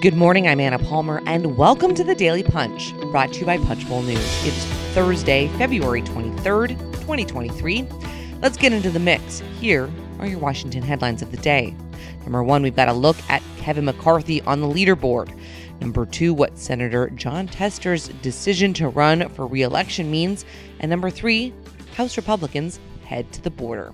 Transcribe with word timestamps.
Good 0.00 0.16
morning, 0.16 0.48
I'm 0.48 0.60
Anna 0.60 0.78
Palmer, 0.78 1.20
and 1.26 1.58
welcome 1.58 1.94
to 1.94 2.02
the 2.02 2.14
Daily 2.14 2.42
Punch, 2.42 2.94
brought 3.10 3.34
to 3.34 3.40
you 3.40 3.44
by 3.44 3.58
Punchbowl 3.58 4.00
News. 4.00 4.46
It's 4.46 4.64
Thursday, 4.94 5.48
February 5.58 6.00
23rd, 6.00 6.68
2023. 7.00 7.86
Let's 8.40 8.56
get 8.56 8.72
into 8.72 8.88
the 8.88 8.98
mix. 8.98 9.40
Here 9.60 9.90
are 10.18 10.26
your 10.26 10.38
Washington 10.38 10.82
headlines 10.82 11.20
of 11.20 11.30
the 11.30 11.36
day. 11.36 11.76
Number 12.22 12.42
one, 12.42 12.62
we've 12.62 12.74
got 12.74 12.88
a 12.88 12.94
look 12.94 13.18
at 13.28 13.42
Kevin 13.58 13.84
McCarthy 13.84 14.40
on 14.42 14.62
the 14.62 14.66
leaderboard. 14.66 15.38
Number 15.82 16.06
two, 16.06 16.32
what 16.32 16.56
Senator 16.56 17.10
Jon 17.10 17.46
Tester's 17.46 18.08
decision 18.22 18.72
to 18.74 18.88
run 18.88 19.28
for 19.28 19.46
re 19.46 19.60
election 19.60 20.10
means. 20.10 20.46
And 20.78 20.88
number 20.88 21.10
three, 21.10 21.52
House 21.94 22.16
Republicans 22.16 22.80
head 23.04 23.30
to 23.34 23.42
the 23.42 23.50
border. 23.50 23.92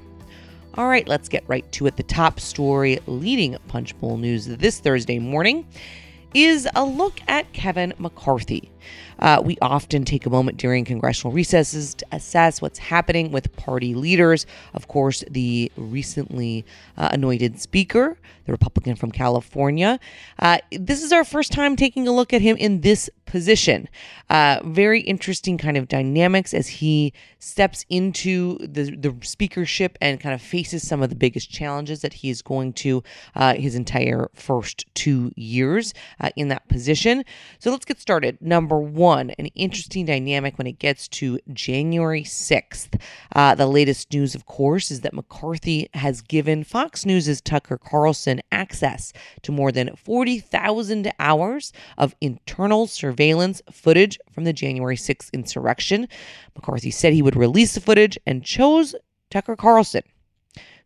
All 0.76 0.88
right, 0.88 1.08
let's 1.08 1.30
get 1.30 1.42
right 1.46 1.70
to 1.72 1.86
it. 1.86 1.96
The 1.96 2.02
top 2.02 2.38
story 2.38 2.98
leading 3.06 3.56
Punchbowl 3.66 4.18
News 4.18 4.44
this 4.44 4.78
Thursday 4.78 5.18
morning 5.18 5.66
is 6.34 6.68
a 6.74 6.84
look 6.84 7.18
at 7.28 7.50
Kevin 7.54 7.94
McCarthy. 7.98 8.70
Uh, 9.18 9.40
we 9.44 9.56
often 9.62 10.04
take 10.04 10.26
a 10.26 10.30
moment 10.30 10.58
during 10.58 10.84
congressional 10.84 11.32
recesses 11.32 11.94
to 11.94 12.06
assess 12.12 12.60
what's 12.60 12.78
happening 12.78 13.30
with 13.30 13.54
party 13.56 13.94
leaders. 13.94 14.46
Of 14.74 14.88
course, 14.88 15.24
the 15.30 15.70
recently 15.76 16.64
uh, 16.96 17.08
anointed 17.12 17.60
speaker, 17.60 18.18
the 18.46 18.52
Republican 18.52 18.96
from 18.96 19.10
California. 19.10 19.98
Uh, 20.38 20.58
this 20.70 21.02
is 21.02 21.12
our 21.12 21.24
first 21.24 21.52
time 21.52 21.76
taking 21.76 22.06
a 22.06 22.12
look 22.12 22.32
at 22.32 22.42
him 22.42 22.56
in 22.56 22.80
this 22.80 23.10
position. 23.26 23.88
Uh, 24.30 24.60
very 24.64 25.00
interesting 25.00 25.58
kind 25.58 25.76
of 25.76 25.88
dynamics 25.88 26.54
as 26.54 26.68
he 26.68 27.12
steps 27.38 27.84
into 27.90 28.56
the, 28.58 28.96
the 28.96 29.14
speakership 29.20 29.98
and 30.00 30.20
kind 30.20 30.34
of 30.34 30.40
faces 30.40 30.86
some 30.86 31.02
of 31.02 31.10
the 31.10 31.16
biggest 31.16 31.50
challenges 31.50 32.00
that 32.00 32.14
he 32.14 32.30
is 32.30 32.40
going 32.40 32.72
to 32.72 33.02
uh, 33.34 33.54
his 33.54 33.74
entire 33.74 34.30
first 34.34 34.86
two 34.94 35.32
years 35.36 35.92
uh, 36.20 36.30
in 36.36 36.48
that 36.48 36.66
position. 36.68 37.24
So 37.58 37.70
let's 37.70 37.84
get 37.84 38.00
started. 38.00 38.38
Number 38.40 38.75
one, 38.78 39.30
an 39.30 39.46
interesting 39.54 40.06
dynamic 40.06 40.58
when 40.58 40.66
it 40.66 40.78
gets 40.78 41.08
to 41.08 41.38
January 41.52 42.22
6th. 42.22 43.00
Uh, 43.34 43.54
the 43.54 43.66
latest 43.66 44.12
news, 44.12 44.34
of 44.34 44.46
course, 44.46 44.90
is 44.90 45.00
that 45.00 45.14
McCarthy 45.14 45.88
has 45.94 46.20
given 46.20 46.64
Fox 46.64 47.04
News' 47.06 47.40
Tucker 47.40 47.78
Carlson 47.78 48.40
access 48.52 49.12
to 49.42 49.52
more 49.52 49.72
than 49.72 49.96
40,000 49.96 51.12
hours 51.18 51.72
of 51.98 52.14
internal 52.20 52.86
surveillance 52.86 53.62
footage 53.70 54.18
from 54.30 54.44
the 54.44 54.52
January 54.52 54.96
6th 54.96 55.32
insurrection. 55.32 56.08
McCarthy 56.54 56.90
said 56.90 57.12
he 57.12 57.22
would 57.22 57.36
release 57.36 57.74
the 57.74 57.80
footage 57.80 58.18
and 58.26 58.44
chose 58.44 58.94
Tucker 59.30 59.56
Carlson, 59.56 60.02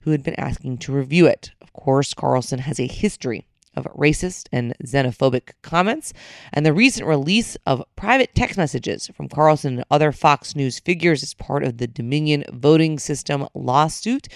who 0.00 0.10
had 0.10 0.22
been 0.22 0.38
asking 0.38 0.78
to 0.78 0.92
review 0.92 1.26
it. 1.26 1.50
Of 1.60 1.72
course, 1.72 2.14
Carlson 2.14 2.60
has 2.60 2.80
a 2.80 2.86
history 2.86 3.46
of 3.74 3.84
racist 3.96 4.48
and 4.52 4.74
xenophobic 4.84 5.52
comments, 5.62 6.12
and 6.52 6.66
the 6.66 6.72
recent 6.72 7.06
release 7.06 7.56
of 7.66 7.84
private 7.96 8.34
text 8.34 8.56
messages 8.56 9.08
from 9.14 9.28
Carlson 9.28 9.74
and 9.76 9.84
other 9.90 10.12
Fox 10.12 10.56
News 10.56 10.80
figures 10.80 11.22
as 11.22 11.34
part 11.34 11.62
of 11.62 11.78
the 11.78 11.86
Dominion 11.86 12.44
voting 12.52 12.98
system 12.98 13.46
lawsuit 13.54 14.28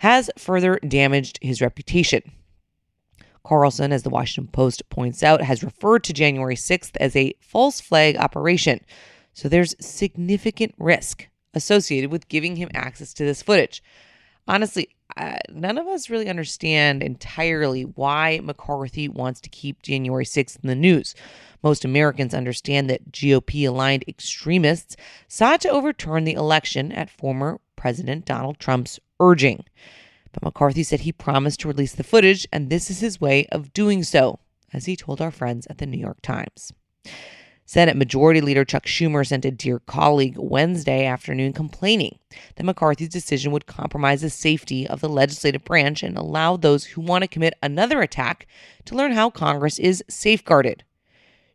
has 0.00 0.30
further 0.38 0.78
damaged 0.86 1.38
his 1.42 1.60
reputation. 1.60 2.22
Carlson, 3.44 3.92
as 3.92 4.02
the 4.02 4.10
Washington 4.10 4.50
Post 4.52 4.88
points 4.90 5.22
out, 5.22 5.40
has 5.40 5.64
referred 5.64 6.04
to 6.04 6.12
January 6.12 6.56
6th 6.56 6.96
as 7.00 7.16
a 7.16 7.34
false 7.40 7.80
flag 7.80 8.16
operation. 8.16 8.80
So 9.32 9.48
there's 9.48 9.74
significant 9.80 10.74
risk 10.78 11.28
associated 11.54 12.10
with 12.10 12.28
giving 12.28 12.56
him 12.56 12.68
access 12.74 13.14
to 13.14 13.24
this 13.24 13.42
footage. 13.42 13.82
Honestly, 14.46 14.88
uh, 15.18 15.36
none 15.50 15.78
of 15.78 15.86
us 15.88 16.08
really 16.08 16.28
understand 16.28 17.02
entirely 17.02 17.82
why 17.82 18.40
McCarthy 18.42 19.08
wants 19.08 19.40
to 19.40 19.50
keep 19.50 19.82
January 19.82 20.24
6th 20.24 20.62
in 20.62 20.68
the 20.68 20.76
news. 20.76 21.14
Most 21.62 21.84
Americans 21.84 22.34
understand 22.34 22.88
that 22.88 23.10
GOP 23.10 23.66
aligned 23.66 24.04
extremists 24.06 24.96
sought 25.26 25.60
to 25.62 25.70
overturn 25.70 26.22
the 26.22 26.34
election 26.34 26.92
at 26.92 27.10
former 27.10 27.60
President 27.74 28.24
Donald 28.24 28.60
Trump's 28.60 29.00
urging. 29.18 29.64
But 30.32 30.44
McCarthy 30.44 30.84
said 30.84 31.00
he 31.00 31.12
promised 31.12 31.60
to 31.60 31.68
release 31.68 31.94
the 31.94 32.04
footage, 32.04 32.46
and 32.52 32.70
this 32.70 32.88
is 32.88 33.00
his 33.00 33.20
way 33.20 33.46
of 33.46 33.72
doing 33.72 34.04
so, 34.04 34.38
as 34.72 34.84
he 34.84 34.94
told 34.94 35.20
our 35.20 35.32
friends 35.32 35.66
at 35.68 35.78
the 35.78 35.86
New 35.86 35.98
York 35.98 36.22
Times. 36.22 36.72
Senate 37.68 37.98
Majority 37.98 38.40
Leader 38.40 38.64
Chuck 38.64 38.86
Schumer 38.86 39.26
sent 39.26 39.44
a 39.44 39.50
dear 39.50 39.78
colleague 39.80 40.36
Wednesday 40.38 41.04
afternoon 41.04 41.52
complaining 41.52 42.18
that 42.54 42.64
McCarthy's 42.64 43.10
decision 43.10 43.52
would 43.52 43.66
compromise 43.66 44.22
the 44.22 44.30
safety 44.30 44.86
of 44.86 45.02
the 45.02 45.08
legislative 45.08 45.66
branch 45.66 46.02
and 46.02 46.16
allow 46.16 46.56
those 46.56 46.86
who 46.86 47.02
want 47.02 47.24
to 47.24 47.28
commit 47.28 47.52
another 47.62 48.00
attack 48.00 48.46
to 48.86 48.94
learn 48.94 49.12
how 49.12 49.28
Congress 49.28 49.78
is 49.78 50.02
safeguarded. 50.08 50.82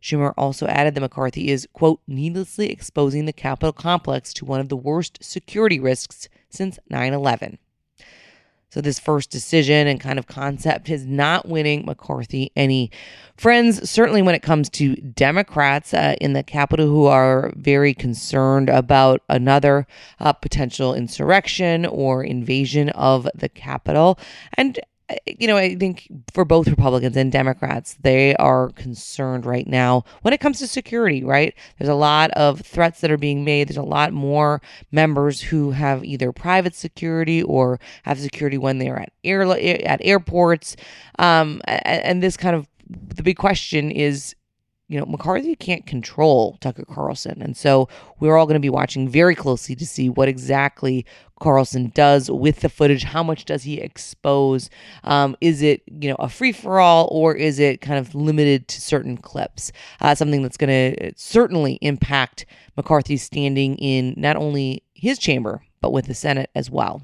Schumer 0.00 0.32
also 0.36 0.68
added 0.68 0.94
that 0.94 1.00
McCarthy 1.00 1.48
is, 1.48 1.66
quote, 1.72 2.00
needlessly 2.06 2.70
exposing 2.70 3.24
the 3.24 3.32
Capitol 3.32 3.72
complex 3.72 4.32
to 4.34 4.44
one 4.44 4.60
of 4.60 4.68
the 4.68 4.76
worst 4.76 5.18
security 5.20 5.80
risks 5.80 6.28
since 6.48 6.78
9 6.88 7.12
11. 7.12 7.58
So, 8.74 8.80
this 8.80 8.98
first 8.98 9.30
decision 9.30 9.86
and 9.86 10.00
kind 10.00 10.18
of 10.18 10.26
concept 10.26 10.90
is 10.90 11.06
not 11.06 11.46
winning 11.46 11.84
McCarthy 11.86 12.50
any 12.56 12.90
friends, 13.36 13.88
certainly 13.88 14.20
when 14.20 14.34
it 14.34 14.42
comes 14.42 14.68
to 14.70 14.96
Democrats 14.96 15.94
uh, 15.94 16.16
in 16.20 16.32
the 16.32 16.42
Capitol 16.42 16.88
who 16.88 17.06
are 17.06 17.52
very 17.54 17.94
concerned 17.94 18.68
about 18.68 19.22
another 19.28 19.86
uh, 20.18 20.32
potential 20.32 20.92
insurrection 20.92 21.86
or 21.86 22.24
invasion 22.24 22.88
of 22.88 23.28
the 23.32 23.48
Capitol. 23.48 24.18
And 24.54 24.80
you 25.26 25.46
know, 25.46 25.56
I 25.56 25.74
think 25.74 26.08
for 26.32 26.44
both 26.44 26.66
Republicans 26.66 27.16
and 27.16 27.30
Democrats, 27.30 27.96
they 28.00 28.34
are 28.36 28.70
concerned 28.70 29.44
right 29.44 29.66
now 29.66 30.04
when 30.22 30.32
it 30.32 30.40
comes 30.40 30.58
to 30.60 30.66
security, 30.66 31.22
right? 31.22 31.54
There's 31.78 31.90
a 31.90 31.94
lot 31.94 32.30
of 32.32 32.60
threats 32.60 33.00
that 33.00 33.10
are 33.10 33.18
being 33.18 33.44
made. 33.44 33.68
There's 33.68 33.76
a 33.76 33.82
lot 33.82 34.12
more 34.12 34.62
members 34.92 35.42
who 35.42 35.72
have 35.72 36.04
either 36.04 36.32
private 36.32 36.74
security 36.74 37.42
or 37.42 37.78
have 38.04 38.18
security 38.18 38.56
when 38.56 38.78
they're 38.78 38.98
at 38.98 39.12
air 39.22 39.42
at 39.42 40.00
airports. 40.02 40.76
Um, 41.18 41.60
and 41.66 42.22
this 42.22 42.36
kind 42.36 42.56
of 42.56 42.66
the 42.88 43.22
big 43.22 43.36
question 43.36 43.90
is 43.90 44.34
you 44.86 44.98
know, 44.98 45.06
McCarthy 45.06 45.56
can't 45.56 45.86
control 45.86 46.58
Tucker 46.60 46.84
Carlson. 46.84 47.40
And 47.40 47.56
so 47.56 47.88
we're 48.20 48.36
all 48.36 48.44
going 48.44 48.54
to 48.54 48.60
be 48.60 48.70
watching 48.70 49.08
very 49.08 49.34
closely 49.34 49.74
to 49.76 49.86
see 49.86 50.10
what 50.10 50.28
exactly 50.28 51.06
Carlson 51.40 51.90
does 51.94 52.30
with 52.30 52.60
the 52.60 52.68
footage. 52.68 53.04
How 53.04 53.22
much 53.22 53.46
does 53.46 53.62
he 53.62 53.80
expose? 53.80 54.68
Um, 55.02 55.36
is 55.40 55.62
it, 55.62 55.82
you 55.86 56.10
know, 56.10 56.16
a 56.18 56.28
free 56.28 56.52
for 56.52 56.80
all 56.80 57.08
or 57.10 57.34
is 57.34 57.58
it 57.58 57.80
kind 57.80 57.98
of 57.98 58.14
limited 58.14 58.68
to 58.68 58.80
certain 58.80 59.16
clips? 59.16 59.72
Uh, 60.00 60.14
something 60.14 60.42
that's 60.42 60.58
going 60.58 60.94
to 60.94 61.12
certainly 61.16 61.78
impact 61.80 62.44
McCarthy's 62.76 63.22
standing 63.22 63.76
in 63.76 64.12
not 64.18 64.36
only 64.36 64.82
his 64.94 65.18
chamber, 65.18 65.62
but 65.80 65.92
with 65.92 66.06
the 66.06 66.14
Senate 66.14 66.50
as 66.54 66.70
well. 66.70 67.02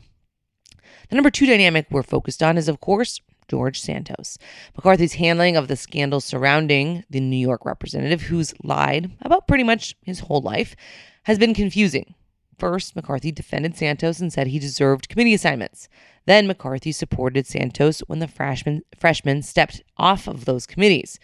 The 1.08 1.16
number 1.16 1.30
two 1.30 1.46
dynamic 1.46 1.86
we're 1.90 2.02
focused 2.02 2.42
on 2.42 2.56
is, 2.56 2.68
of 2.68 2.80
course, 2.80 3.20
George 3.50 3.80
Santos. 3.80 4.38
McCarthy's 4.76 5.14
handling 5.14 5.56
of 5.56 5.68
the 5.68 5.76
scandal 5.76 6.20
surrounding 6.20 7.04
the 7.10 7.20
New 7.20 7.36
York 7.36 7.66
representative, 7.66 8.22
who's 8.22 8.54
lied 8.62 9.10
about 9.22 9.48
pretty 9.48 9.64
much 9.64 9.96
his 10.02 10.20
whole 10.20 10.40
life, 10.40 10.76
has 11.24 11.38
been 11.38 11.52
confusing. 11.52 12.14
First, 12.58 12.94
McCarthy 12.94 13.32
defended 13.32 13.76
Santos 13.76 14.20
and 14.20 14.32
said 14.32 14.46
he 14.46 14.58
deserved 14.58 15.08
committee 15.08 15.34
assignments. 15.34 15.88
Then 16.26 16.46
McCarthy 16.46 16.92
supported 16.92 17.46
Santos 17.46 18.00
when 18.00 18.20
the 18.20 18.28
freshman, 18.28 18.82
freshman 18.96 19.42
stepped 19.42 19.82
off 19.96 20.28
of 20.28 20.44
those 20.44 20.66
committees. 20.66 21.18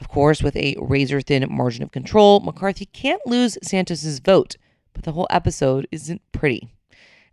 Of 0.00 0.08
course, 0.08 0.42
with 0.42 0.56
a 0.56 0.76
razor 0.78 1.20
thin 1.20 1.46
margin 1.48 1.82
of 1.82 1.92
control, 1.92 2.40
McCarthy 2.40 2.86
can't 2.86 3.26
lose 3.26 3.56
Santos's 3.62 4.18
vote, 4.18 4.56
but 4.92 5.04
the 5.04 5.12
whole 5.12 5.28
episode 5.30 5.88
isn't 5.90 6.20
pretty 6.32 6.68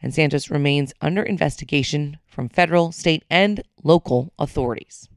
and 0.01 0.13
Santos 0.13 0.49
remains 0.49 0.93
under 1.01 1.23
investigation 1.23 2.17
from 2.25 2.49
federal, 2.49 2.91
state, 2.91 3.23
and 3.29 3.63
local 3.83 4.33
authorities. 4.37 5.09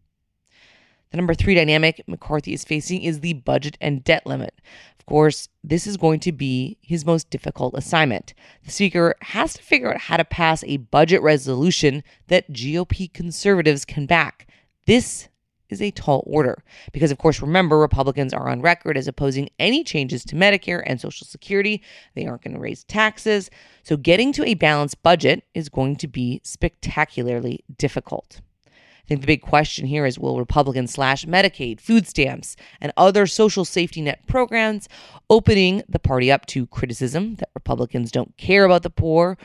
The 1.11 1.17
number 1.17 1.35
three 1.35 1.55
dynamic 1.55 2.03
McCarthy 2.07 2.53
is 2.53 2.65
facing 2.65 3.03
is 3.03 3.21
the 3.21 3.33
budget 3.33 3.79
and 3.81 4.05
debt 4.05 4.27
limit. 4.27 4.61
Of 4.99 5.07
course, 5.07 5.49
this 5.65 5.87
is 5.87 5.97
going 5.97 6.21
to 6.21 6.33
be 6.33 6.77
his 6.83 7.07
most 7.07 7.31
difficult 7.31 7.75
assignment. 7.75 8.35
The 8.65 8.71
Speaker 8.71 9.15
has 9.23 9.55
to 9.55 9.63
figure 9.63 9.93
out 9.93 10.01
how 10.03 10.19
to 10.19 10.25
pass 10.25 10.63
a 10.65 10.77
budget 10.77 11.23
resolution 11.23 12.03
that 12.27 12.53
GOP 12.53 13.13
conservatives 13.13 13.87
can 13.87 14.05
back. 14.05 14.49
This 14.87 15.29
is 15.71 15.83
a 15.83 15.91
tall 15.91 16.23
order. 16.27 16.63
Because, 16.93 17.11
of 17.11 17.19
course, 17.19 17.41
remember, 17.41 17.79
Republicans 17.79 18.33
are 18.33 18.49
on 18.49 18.61
record 18.61 18.97
as 18.97 19.09
opposing 19.09 19.49
any 19.59 19.85
changes 19.85 20.25
to 20.27 20.37
Medicare 20.37 20.83
and 20.87 21.01
Social 21.01 21.27
Security. 21.27 21.83
They 22.15 22.27
aren't 22.27 22.43
going 22.43 22.55
to 22.55 22.61
raise 22.61 22.85
taxes. 22.85 23.51
So, 23.83 23.97
getting 23.97 24.33
to 24.35 24.45
a 24.45 24.55
balanced 24.55 25.03
budget 25.03 25.45
is 25.55 25.69
going 25.69 25.97
to 25.97 26.09
be 26.09 26.41
spectacularly 26.45 27.65
difficult. 27.77 28.41
I 28.67 29.09
think 29.09 29.23
the 29.23 29.27
big 29.27 29.41
question 29.41 29.87
here 29.87 30.05
is 30.05 30.19
will 30.19 30.39
Republicans 30.39 30.93
slash 30.93 31.25
Medicaid, 31.25 31.81
food 31.81 32.07
stamps, 32.07 32.57
and 32.79 32.93
other 32.95 33.27
social 33.27 33.65
safety 33.65 34.03
net 34.03 34.27
programs, 34.27 34.87
opening 35.31 35.83
the 35.89 35.99
party 35.99 36.31
up 36.31 36.45
to 36.47 36.67
criticism 36.67 37.37
that 37.37 37.49
Republicans 37.55 38.13
don't 38.13 38.37
care 38.37 38.67
about 38.67 38.83
the 38.83 38.91
poor? 38.91 39.39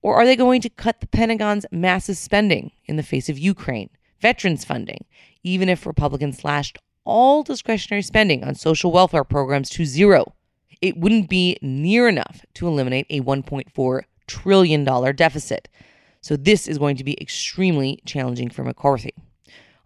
Or 0.00 0.14
are 0.14 0.24
they 0.24 0.36
going 0.36 0.62
to 0.62 0.70
cut 0.70 1.00
the 1.00 1.06
Pentagon's 1.06 1.66
massive 1.70 2.16
spending 2.16 2.72
in 2.86 2.96
the 2.96 3.02
face 3.02 3.28
of 3.28 3.38
Ukraine? 3.38 3.90
Veterans 4.20 4.64
funding, 4.64 5.04
even 5.42 5.68
if 5.68 5.86
Republicans 5.86 6.38
slashed 6.38 6.78
all 7.04 7.42
discretionary 7.42 8.02
spending 8.02 8.44
on 8.44 8.54
social 8.54 8.92
welfare 8.92 9.24
programs 9.24 9.70
to 9.70 9.84
zero. 9.84 10.34
It 10.80 10.96
wouldn't 10.96 11.28
be 11.28 11.56
near 11.60 12.08
enough 12.08 12.44
to 12.54 12.66
eliminate 12.66 13.06
a 13.10 13.20
$1.4 13.20 14.02
trillion 14.26 14.84
deficit. 15.14 15.68
So, 16.22 16.36
this 16.36 16.68
is 16.68 16.78
going 16.78 16.96
to 16.96 17.04
be 17.04 17.20
extremely 17.20 18.00
challenging 18.04 18.50
for 18.50 18.62
McCarthy. 18.62 19.14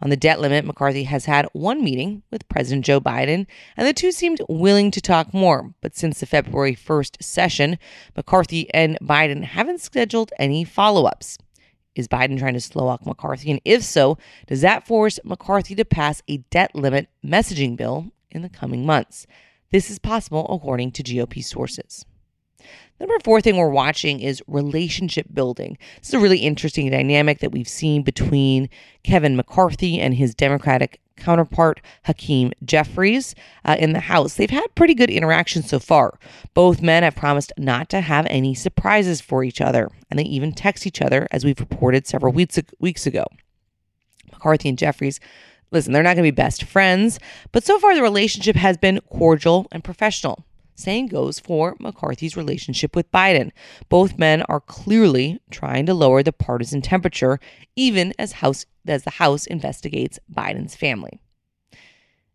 On 0.01 0.11
the 0.11 0.17
debt 0.17 0.41
limit, 0.41 0.65
McCarthy 0.65 1.05
has 1.05 1.25
had 1.25 1.49
one 1.53 1.83
meeting 1.83 2.23
with 2.31 2.49
President 2.49 2.85
Joe 2.85 3.01
Biden, 3.01 3.47
and 3.77 3.87
the 3.87 3.95
two 3.95 4.13
seemed 4.13 4.43
willing 4.49 4.91
to 4.91 5.01
talk 5.01 5.33
more. 5.33 5.73
But 5.81 5.97
since 5.97 6.21
the 6.21 6.27
February 6.27 6.75
1st 6.75 7.23
session, 7.23 7.79
McCarthy 8.17 8.73
and 8.75 8.99
Biden 9.01 9.45
haven't 9.45 9.81
scheduled 9.81 10.33
any 10.39 10.65
follow 10.65 11.05
ups. 11.05 11.39
Is 11.95 12.09
Biden 12.09 12.39
trying 12.39 12.55
to 12.55 12.61
slow 12.61 12.87
walk 12.87 13.07
McCarthy? 13.07 13.51
And 13.51 13.61
if 13.65 13.83
so, 13.83 14.19
does 14.47 14.63
that 14.63 14.87
force 14.87 15.21
McCarthy 15.25 15.75
to 15.77 15.85
pass 15.85 16.23
a 16.29 16.39
debt 16.51 16.75
limit 16.75 17.09
messaging 17.25 17.77
bill 17.77 18.11
in 18.31 18.43
the 18.43 18.49
coming 18.49 18.85
months? 18.85 19.27
This 19.71 19.91
is 19.91 19.99
possible 19.99 20.47
according 20.51 20.93
to 20.93 21.03
GOP 21.03 21.45
sources. 21.45 22.05
The 22.99 23.07
number 23.07 23.23
four 23.25 23.41
thing 23.41 23.57
we're 23.57 23.69
watching 23.69 24.21
is 24.21 24.43
relationship 24.47 25.27
building. 25.33 25.79
This 25.99 26.09
is 26.09 26.15
a 26.15 26.19
really 26.19 26.39
interesting 26.39 26.91
dynamic 26.91 27.41
that 27.41 27.53
we've 27.53 27.69
seen 27.69 28.03
between 28.03 28.69
Kevin 29.03 29.37
McCarthy 29.37 30.01
and 30.01 30.15
his 30.15 30.35
Democratic 30.35 31.01
counterpart, 31.17 31.81
Hakeem 32.05 32.53
Jeffries, 32.65 33.35
uh, 33.65 33.77
in 33.79 33.93
the 33.93 34.01
House. 34.01 34.35
They've 34.35 34.51
had 34.51 34.75
pretty 34.75 34.95
good 34.95 35.11
interaction 35.11 35.63
so 35.63 35.79
far. 35.79 36.19
Both 36.55 36.83
men 36.83 37.03
have 37.03 37.15
promised 37.15 37.53
not 37.57 37.89
to 37.91 38.01
have 38.01 38.27
any 38.29 38.55
surprises 38.55 39.21
for 39.21 39.45
each 39.45 39.61
other, 39.61 39.91
and 40.11 40.19
they 40.19 40.25
even 40.25 40.53
text 40.53 40.87
each 40.87 41.01
other, 41.01 41.29
as 41.31 41.45
we've 41.45 41.61
reported 41.61 42.07
several 42.07 42.33
weeks, 42.33 42.59
weeks 42.81 43.07
ago. 43.07 43.25
McCarthy 44.33 44.69
and 44.69 44.79
Jeffries 44.79 45.21
Listen, 45.75 45.93
they're 45.93 46.05
not 46.05 46.15
going 46.15 46.25
to 46.25 46.31
be 46.31 46.31
best 46.31 46.63
friends, 46.63 47.19
but 47.51 47.65
so 47.65 47.81
far 47.81 47.97
the 47.97 48.03
relationship 48.03 48.55
has 48.55 48.77
been 48.77 49.01
cordial 49.11 49.67
and 49.73 49.83
professional. 49.83 50.45
Same 50.75 51.07
goes 51.07 51.39
for 51.39 51.77
McCarthy's 51.79 52.37
relationship 52.37 52.97
with 52.97 53.11
Biden. 53.13 53.53
Both 53.89 54.19
men 54.19 54.43
are 54.43 54.61
clearly 54.61 55.41
trying 55.51 55.87
to 55.87 55.95
lower 55.95 56.23
the 56.23 56.33
partisan 56.33 56.83
temperature, 56.83 57.39
even 57.77 58.13
as, 58.19 58.33
House, 58.33 58.67
as 58.87 59.05
the 59.05 59.11
House 59.11 59.47
investigates 59.47 60.19
Biden's 60.33 60.75
family. 60.75 61.21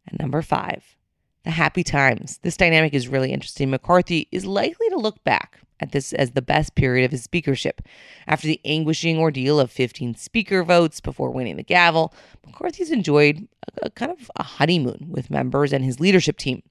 And 0.08 0.20
number 0.20 0.42
five, 0.42 0.96
the 1.44 1.52
happy 1.52 1.84
times. 1.84 2.40
This 2.42 2.58
dynamic 2.58 2.94
is 2.94 3.08
really 3.08 3.32
interesting. 3.32 3.70
McCarthy 3.70 4.28
is 4.32 4.46
likely 4.46 4.90
to 4.90 4.98
look 4.98 5.24
back 5.24 5.60
at 5.80 5.92
this 5.92 6.14
as 6.14 6.32
the 6.32 6.42
best 6.42 6.76
period 6.76 7.06
of 7.06 7.12
his 7.12 7.24
speakership. 7.24 7.82
After 8.28 8.48
the 8.48 8.60
anguishing 8.66 9.18
ordeal 9.18 9.60
of 9.60 9.72
15 9.72 10.16
speaker 10.16 10.64
votes 10.64 11.00
before 11.00 11.32
winning 11.32 11.58
the 11.58 11.64
gavel, 11.64 12.14
McCarthy's 12.46 12.92
enjoyed 12.92 13.48
a, 13.82 13.90
kind 13.90 14.12
of 14.12 14.32
a 14.36 14.44
honeymoon 14.44 15.08
with 15.10 15.30
members 15.30 15.74
and 15.74 15.84
his 15.84 16.00
leadership 16.00 16.38
team. 16.38 16.62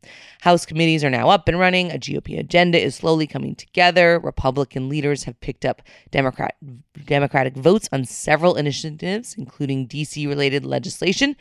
House 0.41 0.67
committees 0.67 1.05
are 1.05 1.11
now 1.11 1.31
up 1.31 1.49
and 1.49 1.59
running. 1.59 1.91
A 1.91 1.99
GOP 1.99 2.39
agenda 2.39 2.83
is 2.83 2.95
slowly 2.95 3.27
coming 3.27 3.55
together. 3.55 4.19
Republican 4.19 4.89
leaders 4.89 5.25
have 5.25 5.41
picked 5.41 5.65
up 5.65 5.83
Democrat 6.11 6.57
Democratic 7.05 7.55
votes 7.55 7.89
on 7.93 8.05
several 8.05 8.57
initiatives, 8.57 9.35
including 9.39 9.89
DC 9.89 10.27
related 10.27 10.65
legislation, 10.65 11.37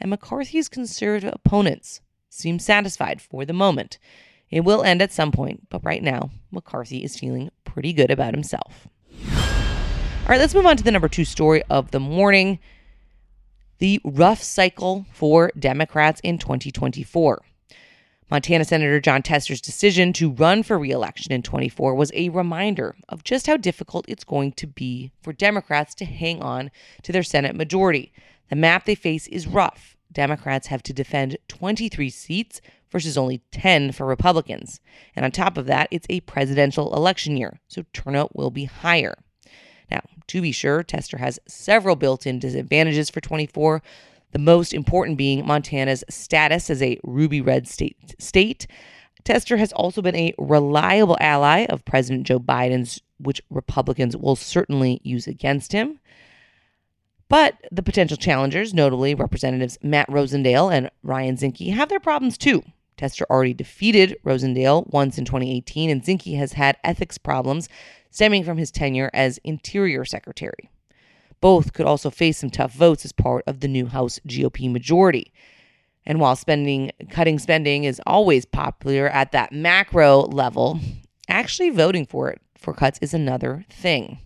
and 0.00 0.10
McCarthy's 0.10 0.68
conservative 0.68 1.32
opponents 1.32 2.00
seem 2.28 2.58
satisfied 2.58 3.20
for 3.20 3.44
the 3.44 3.52
moment. 3.52 3.98
It 4.50 4.64
will 4.64 4.82
end 4.82 5.00
at 5.00 5.12
some 5.12 5.32
point, 5.32 5.68
but 5.70 5.84
right 5.84 6.02
now, 6.02 6.30
McCarthy 6.50 7.02
is 7.02 7.18
feeling 7.18 7.50
pretty 7.64 7.92
good 7.92 8.10
about 8.10 8.34
himself. 8.34 8.88
All 10.22 10.28
right, 10.28 10.38
let's 10.38 10.54
move 10.54 10.66
on 10.66 10.76
to 10.76 10.84
the 10.84 10.90
number 10.90 11.08
two 11.08 11.24
story 11.24 11.62
of 11.70 11.90
the 11.90 12.00
morning 12.00 12.58
the 13.82 14.00
rough 14.04 14.40
cycle 14.40 15.04
for 15.10 15.50
Democrats 15.58 16.20
in 16.22 16.38
2024. 16.38 17.42
Montana 18.30 18.64
Senator 18.64 19.00
Jon 19.00 19.22
Tester's 19.22 19.60
decision 19.60 20.12
to 20.12 20.30
run 20.30 20.62
for 20.62 20.78
reelection 20.78 21.32
in 21.32 21.42
24 21.42 21.96
was 21.96 22.12
a 22.14 22.28
reminder 22.28 22.94
of 23.08 23.24
just 23.24 23.48
how 23.48 23.56
difficult 23.56 24.04
it's 24.06 24.22
going 24.22 24.52
to 24.52 24.68
be 24.68 25.10
for 25.20 25.32
Democrats 25.32 25.96
to 25.96 26.04
hang 26.04 26.40
on 26.40 26.70
to 27.02 27.10
their 27.10 27.24
Senate 27.24 27.56
majority. 27.56 28.12
The 28.50 28.54
map 28.54 28.84
they 28.84 28.94
face 28.94 29.26
is 29.26 29.48
rough. 29.48 29.96
Democrats 30.12 30.68
have 30.68 30.84
to 30.84 30.92
defend 30.92 31.36
23 31.48 32.08
seats 32.08 32.60
versus 32.92 33.18
only 33.18 33.42
10 33.50 33.90
for 33.90 34.06
Republicans. 34.06 34.80
And 35.16 35.24
on 35.24 35.32
top 35.32 35.58
of 35.58 35.66
that, 35.66 35.88
it's 35.90 36.06
a 36.08 36.20
presidential 36.20 36.94
election 36.94 37.36
year, 37.36 37.58
so 37.66 37.82
turnout 37.92 38.36
will 38.36 38.52
be 38.52 38.66
higher. 38.66 39.16
Now, 39.90 40.00
to 40.28 40.40
be 40.40 40.52
sure, 40.52 40.82
Tester 40.82 41.18
has 41.18 41.38
several 41.46 41.96
built 41.96 42.26
in 42.26 42.38
disadvantages 42.38 43.10
for 43.10 43.20
24, 43.20 43.82
the 44.32 44.38
most 44.38 44.72
important 44.72 45.18
being 45.18 45.46
Montana's 45.46 46.04
status 46.08 46.70
as 46.70 46.82
a 46.82 46.98
ruby 47.04 47.40
red 47.40 47.68
state. 47.68 48.14
state. 48.18 48.66
Tester 49.24 49.56
has 49.56 49.72
also 49.72 50.02
been 50.02 50.16
a 50.16 50.34
reliable 50.38 51.16
ally 51.20 51.66
of 51.68 51.84
President 51.84 52.26
Joe 52.26 52.40
Biden's, 52.40 53.00
which 53.18 53.42
Republicans 53.50 54.16
will 54.16 54.36
certainly 54.36 55.00
use 55.04 55.26
against 55.26 55.72
him. 55.72 56.00
But 57.28 57.56
the 57.70 57.82
potential 57.82 58.16
challengers, 58.16 58.74
notably 58.74 59.14
Representatives 59.14 59.78
Matt 59.82 60.08
Rosendale 60.08 60.72
and 60.72 60.90
Ryan 61.02 61.36
Zinke, 61.36 61.72
have 61.72 61.88
their 61.88 62.00
problems 62.00 62.36
too. 62.36 62.62
Tester 62.96 63.24
already 63.30 63.54
defeated 63.54 64.18
Rosendale 64.24 64.86
once 64.92 65.18
in 65.18 65.24
2018, 65.24 65.88
and 65.88 66.02
Zinke 66.02 66.36
has 66.36 66.52
had 66.54 66.76
ethics 66.84 67.18
problems 67.18 67.68
stemming 68.12 68.44
from 68.44 68.58
his 68.58 68.70
tenure 68.70 69.10
as 69.12 69.38
Interior 69.42 70.04
Secretary. 70.04 70.70
Both 71.40 71.72
could 71.72 71.86
also 71.86 72.10
face 72.10 72.38
some 72.38 72.50
tough 72.50 72.72
votes 72.72 73.04
as 73.04 73.10
part 73.10 73.42
of 73.48 73.58
the 73.58 73.68
new 73.68 73.86
House 73.86 74.20
GOP 74.28 74.70
majority. 74.70 75.32
And 76.06 76.20
while 76.20 76.36
spending 76.36 76.92
cutting 77.10 77.38
spending 77.38 77.84
is 77.84 78.00
always 78.06 78.44
popular 78.44 79.08
at 79.08 79.32
that 79.32 79.52
macro 79.52 80.20
level, 80.20 80.78
actually 81.28 81.70
voting 81.70 82.06
for 82.06 82.30
it 82.30 82.40
for 82.56 82.72
cuts 82.72 82.98
is 83.02 83.14
another 83.14 83.64
thing. 83.70 84.18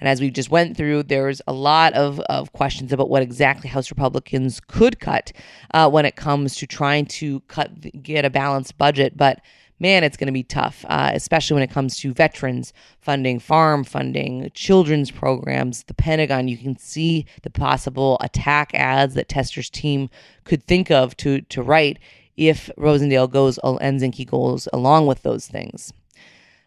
And 0.00 0.08
as 0.08 0.20
we 0.20 0.30
just 0.30 0.50
went 0.50 0.76
through, 0.76 1.04
there's 1.04 1.40
a 1.46 1.52
lot 1.52 1.94
of, 1.94 2.18
of 2.20 2.52
questions 2.52 2.92
about 2.92 3.08
what 3.08 3.22
exactly 3.22 3.70
House 3.70 3.90
Republicans 3.90 4.60
could 4.60 4.98
cut 4.98 5.32
uh, 5.72 5.88
when 5.88 6.04
it 6.04 6.16
comes 6.16 6.56
to 6.56 6.66
trying 6.66 7.06
to 7.06 7.40
cut 7.42 8.02
get 8.02 8.24
a 8.24 8.30
balanced 8.30 8.76
budget. 8.76 9.16
But 9.16 9.40
man, 9.78 10.04
it's 10.04 10.16
going 10.16 10.26
to 10.26 10.32
be 10.32 10.42
tough, 10.42 10.84
uh, 10.88 11.10
especially 11.14 11.54
when 11.54 11.62
it 11.62 11.70
comes 11.70 11.98
to 11.98 12.12
veterans 12.12 12.72
funding, 13.00 13.38
farm 13.38 13.84
funding, 13.84 14.50
children's 14.54 15.10
programs, 15.10 15.84
the 15.84 15.94
Pentagon. 15.94 16.48
You 16.48 16.56
can 16.56 16.76
see 16.76 17.26
the 17.42 17.50
possible 17.50 18.18
attack 18.20 18.72
ads 18.74 19.14
that 19.14 19.28
Tester's 19.28 19.70
team 19.70 20.08
could 20.44 20.62
think 20.62 20.90
of 20.90 21.16
to 21.18 21.40
to 21.42 21.62
write 21.62 21.98
if 22.36 22.70
Rosendale 22.78 23.30
goes 23.30 23.58
and 23.58 24.00
Zinke 24.00 24.28
goes 24.28 24.68
along 24.72 25.06
with 25.06 25.22
those 25.22 25.46
things. 25.46 25.92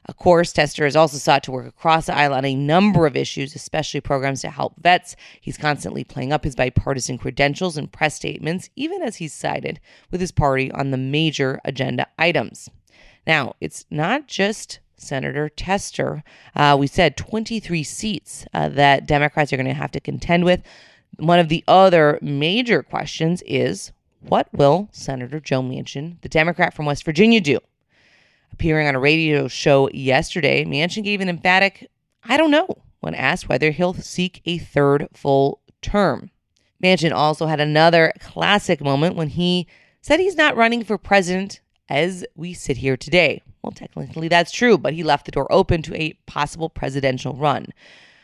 Of 0.07 0.15
course, 0.15 0.53
Tester 0.53 0.85
has 0.85 0.95
also 0.95 1.17
sought 1.17 1.43
to 1.43 1.51
work 1.51 1.67
across 1.67 2.05
the 2.05 2.15
aisle 2.15 2.33
on 2.33 2.45
a 2.45 2.55
number 2.55 3.05
of 3.05 3.17
issues, 3.17 3.55
especially 3.55 3.99
programs 3.99 4.39
to 4.41 4.49
help 4.49 4.75
vets. 4.81 5.17
He's 5.41 5.57
constantly 5.57 6.05
playing 6.05 6.31
up 6.31 6.45
his 6.45 6.55
bipartisan 6.55 7.17
credentials 7.17 7.75
and 7.75 7.91
press 7.91 8.15
statements, 8.15 8.69
even 8.77 9.01
as 9.01 9.17
he's 9.17 9.33
sided 9.33 9.81
with 10.09 10.21
his 10.21 10.31
party 10.31 10.71
on 10.71 10.91
the 10.91 10.97
major 10.97 11.59
agenda 11.65 12.07
items. 12.17 12.69
Now, 13.27 13.55
it's 13.59 13.85
not 13.91 14.27
just 14.27 14.79
Senator 14.95 15.49
Tester. 15.49 16.23
Uh, 16.55 16.77
we 16.79 16.87
said 16.87 17.17
23 17.17 17.83
seats 17.83 18.45
uh, 18.53 18.69
that 18.69 19.05
Democrats 19.05 19.51
are 19.51 19.57
going 19.57 19.67
to 19.67 19.73
have 19.73 19.91
to 19.91 19.99
contend 19.99 20.45
with. 20.45 20.61
One 21.17 21.37
of 21.37 21.49
the 21.49 21.63
other 21.67 22.17
major 22.21 22.81
questions 22.81 23.43
is 23.45 23.91
what 24.21 24.47
will 24.53 24.87
Senator 24.93 25.41
Joe 25.41 25.61
Manchin, 25.61 26.21
the 26.21 26.29
Democrat 26.29 26.73
from 26.73 26.85
West 26.85 27.03
Virginia, 27.03 27.41
do? 27.41 27.59
Appearing 28.53 28.87
on 28.87 28.95
a 28.95 28.99
radio 28.99 29.47
show 29.49 29.89
yesterday, 29.89 30.63
Manchin 30.63 31.03
gave 31.03 31.19
an 31.19 31.29
emphatic, 31.29 31.91
I 32.23 32.37
don't 32.37 32.49
know, 32.49 32.67
when 33.01 33.13
asked 33.13 33.49
whether 33.49 33.71
he'll 33.71 33.93
seek 33.93 34.41
a 34.45 34.57
third 34.57 35.07
full 35.13 35.59
term. 35.81 36.31
Manchin 36.81 37.11
also 37.11 37.47
had 37.47 37.59
another 37.59 38.13
classic 38.19 38.79
moment 38.79 39.15
when 39.15 39.29
he 39.29 39.67
said 40.01 40.19
he's 40.19 40.37
not 40.37 40.55
running 40.55 40.83
for 40.83 40.97
president 40.97 41.59
as 41.89 42.25
we 42.35 42.53
sit 42.53 42.77
here 42.77 42.97
today. 42.97 43.41
Well, 43.61 43.71
technically 43.71 44.27
that's 44.27 44.51
true, 44.51 44.77
but 44.77 44.93
he 44.93 45.03
left 45.03 45.25
the 45.25 45.31
door 45.31 45.51
open 45.51 45.81
to 45.83 45.95
a 45.95 46.13
possible 46.25 46.69
presidential 46.69 47.33
run. 47.33 47.67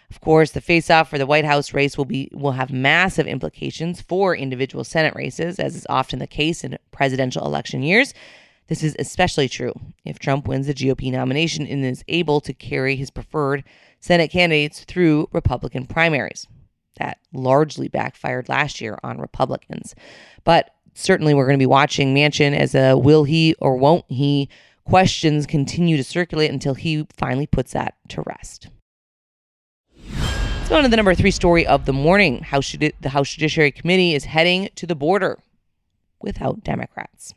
Of 0.10 0.22
course, 0.22 0.52
the 0.52 0.62
face-off 0.62 1.10
for 1.10 1.18
the 1.18 1.26
White 1.26 1.46
House 1.46 1.74
race 1.74 1.98
will 1.98 2.06
be 2.06 2.30
will 2.34 2.52
have 2.52 2.72
massive 2.72 3.26
implications 3.26 4.00
for 4.00 4.36
individual 4.36 4.84
Senate 4.84 5.16
races, 5.16 5.60
as 5.60 5.76
is 5.76 5.88
often 5.90 6.20
the 6.20 6.28
case 6.28 6.64
in 6.64 6.78
presidential 6.92 7.46
election 7.46 7.82
years. 7.82 8.14
This 8.68 8.84
is 8.84 8.96
especially 9.00 9.50
true 9.50 9.74
if 10.06 10.20
Trump 10.20 10.48
wins 10.48 10.68
the 10.68 10.74
GOP 10.74 11.12
nomination 11.12 11.66
and 11.66 11.84
is 11.84 12.04
able 12.08 12.42
to 12.42 12.54
carry 12.54 12.96
his 12.96 13.12
preferred 13.12 13.64
Senate 14.00 14.30
candidates 14.30 14.84
through 14.84 15.30
Republican 15.32 15.88
primaries. 15.88 16.48
That 16.98 17.18
largely 17.34 17.88
backfired 17.88 18.50
last 18.50 18.82
year 18.82 19.00
on 19.04 19.18
Republicans. 19.18 19.96
But 20.44 20.70
certainly 20.94 21.34
we're 21.34 21.46
going 21.46 21.58
to 21.58 21.62
be 21.62 21.66
watching 21.66 22.14
Manchin 22.14 22.56
as 22.58 22.76
a 22.76 22.96
will 22.96 23.24
he 23.24 23.56
or 23.60 23.76
won't 23.78 24.06
he 24.08 24.50
questions 24.86 25.46
continue 25.46 25.98
to 25.98 26.04
circulate 26.04 26.52
until 26.52 26.74
he 26.74 27.08
finally 27.16 27.48
puts 27.48 27.74
that 27.74 27.96
to 28.10 28.22
rest. 28.24 28.68
Let's 30.64 30.72
on 30.72 30.84
to 30.84 30.90
the 30.90 30.98
number 30.98 31.14
three 31.14 31.32
story 31.32 31.68
of 31.68 31.86
the 31.86 31.94
morning. 31.94 32.42
House 32.44 32.72
the 32.72 33.10
House 33.10 33.34
Judiciary 33.34 33.72
Committee 33.72 34.16
is 34.16 34.26
heading 34.26 34.70
to 34.76 34.88
the 34.88 34.96
border 34.96 35.40
without 36.22 36.64
Democrats. 36.64 37.34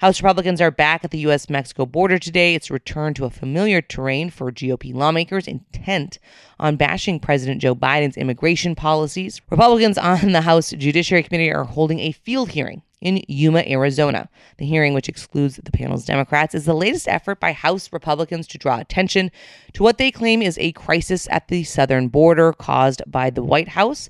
House 0.00 0.20
Republicans 0.20 0.60
are 0.60 0.72
back 0.72 1.04
at 1.04 1.12
the 1.12 1.18
U.S. 1.18 1.48
Mexico 1.48 1.86
border 1.86 2.18
today. 2.18 2.56
It's 2.56 2.70
return 2.70 3.14
to 3.14 3.24
a 3.24 3.30
familiar 3.30 3.80
terrain 3.80 4.30
for 4.30 4.50
GOP 4.50 4.92
lawmakers 4.92 5.46
intent 5.46 6.18
on 6.58 6.74
bashing 6.74 7.20
President 7.20 7.60
Joe 7.60 7.76
Biden's 7.76 8.16
immigration 8.16 8.74
policies. 8.74 9.40
Republicans 9.48 9.98
on 9.98 10.32
the 10.32 10.40
House 10.40 10.70
Judiciary 10.70 11.22
Committee 11.22 11.52
are 11.52 11.64
holding 11.64 12.00
a 12.00 12.10
field 12.10 12.50
hearing 12.50 12.82
in 13.02 13.22
Yuma, 13.28 13.64
Arizona. 13.66 14.28
The 14.56 14.66
hearing, 14.66 14.94
which 14.94 15.08
excludes 15.08 15.56
the 15.56 15.72
panel's 15.72 16.04
Democrats, 16.04 16.54
is 16.54 16.64
the 16.64 16.74
latest 16.74 17.08
effort 17.08 17.40
by 17.40 17.52
House 17.52 17.92
Republicans 17.92 18.46
to 18.48 18.58
draw 18.58 18.78
attention 18.78 19.30
to 19.74 19.82
what 19.82 19.98
they 19.98 20.10
claim 20.10 20.40
is 20.40 20.56
a 20.58 20.72
crisis 20.72 21.28
at 21.30 21.48
the 21.48 21.64
southern 21.64 22.08
border 22.08 22.52
caused 22.52 23.02
by 23.06 23.28
the 23.28 23.42
White 23.42 23.68
House. 23.68 24.08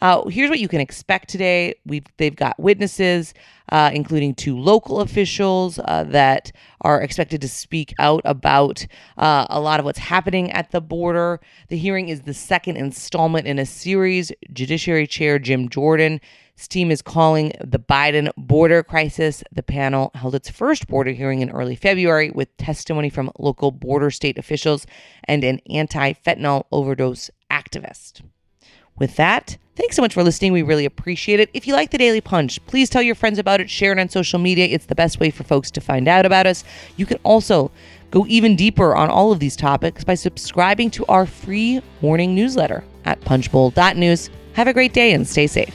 Uh, 0.00 0.26
here's 0.28 0.48
what 0.48 0.60
you 0.60 0.68
can 0.68 0.80
expect 0.80 1.28
today. 1.28 1.74
We've 1.84 2.06
they've 2.16 2.34
got 2.34 2.58
witnesses, 2.58 3.34
uh, 3.70 3.90
including 3.92 4.34
two 4.34 4.58
local 4.58 5.00
officials 5.00 5.78
uh, 5.78 6.04
that 6.08 6.52
are 6.80 7.02
expected 7.02 7.42
to 7.42 7.48
speak 7.48 7.94
out 7.98 8.22
about 8.24 8.86
uh, 9.18 9.46
a 9.50 9.60
lot 9.60 9.78
of 9.78 9.84
what's 9.84 9.98
happening 9.98 10.50
at 10.52 10.70
the 10.70 10.80
border. 10.80 11.40
The 11.68 11.76
hearing 11.76 12.08
is 12.08 12.22
the 12.22 12.34
second 12.34 12.76
installment 12.76 13.46
in 13.46 13.58
a 13.58 13.66
series. 13.66 14.32
Judiciary 14.52 15.06
Chair 15.06 15.38
Jim 15.38 15.68
Jordan 15.68 16.20
his 16.60 16.68
team 16.68 16.90
is 16.90 17.00
calling 17.00 17.52
the 17.58 17.78
Biden 17.78 18.30
border 18.36 18.82
crisis. 18.82 19.42
The 19.50 19.62
panel 19.62 20.10
held 20.14 20.34
its 20.34 20.50
first 20.50 20.88
border 20.88 21.12
hearing 21.12 21.40
in 21.40 21.48
early 21.50 21.74
February 21.74 22.30
with 22.30 22.54
testimony 22.58 23.08
from 23.08 23.32
local 23.38 23.70
border 23.70 24.10
state 24.10 24.36
officials 24.36 24.86
and 25.24 25.42
an 25.42 25.62
anti 25.70 26.12
fentanyl 26.12 26.66
overdose 26.70 27.30
activist. 27.50 28.20
With 28.98 29.16
that, 29.16 29.56
thanks 29.74 29.96
so 29.96 30.02
much 30.02 30.12
for 30.12 30.22
listening. 30.22 30.52
We 30.52 30.60
really 30.60 30.84
appreciate 30.84 31.40
it. 31.40 31.48
If 31.54 31.66
you 31.66 31.72
like 31.72 31.92
the 31.92 31.96
Daily 31.96 32.20
Punch, 32.20 32.62
please 32.66 32.90
tell 32.90 33.00
your 33.00 33.14
friends 33.14 33.38
about 33.38 33.62
it, 33.62 33.70
share 33.70 33.92
it 33.92 33.98
on 33.98 34.10
social 34.10 34.38
media. 34.38 34.66
It's 34.66 34.84
the 34.84 34.94
best 34.94 35.18
way 35.18 35.30
for 35.30 35.44
folks 35.44 35.70
to 35.70 35.80
find 35.80 36.08
out 36.08 36.26
about 36.26 36.46
us. 36.46 36.62
You 36.98 37.06
can 37.06 37.18
also 37.22 37.70
go 38.10 38.26
even 38.28 38.54
deeper 38.54 38.94
on 38.94 39.08
all 39.08 39.32
of 39.32 39.38
these 39.38 39.56
topics 39.56 40.04
by 40.04 40.14
subscribing 40.14 40.90
to 40.90 41.06
our 41.06 41.24
free 41.24 41.80
morning 42.02 42.34
newsletter 42.34 42.84
at 43.06 43.18
punchbowl.news. 43.22 44.28
Have 44.52 44.68
a 44.68 44.74
great 44.74 44.92
day 44.92 45.14
and 45.14 45.26
stay 45.26 45.46
safe. 45.46 45.74